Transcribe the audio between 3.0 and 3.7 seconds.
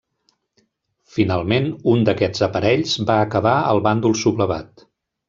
va acabar